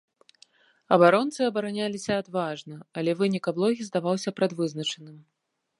Абаронцы 0.97 1.39
абараняліся 1.49 2.13
адважна, 2.23 2.75
але 3.01 3.11
вынік 3.21 3.43
аблогі 3.53 3.83
здаваўся 3.91 4.29
прадвызначаным. 4.41 5.17